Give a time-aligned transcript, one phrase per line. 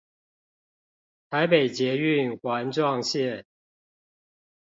[1.29, 3.45] 臺北捷運環狀線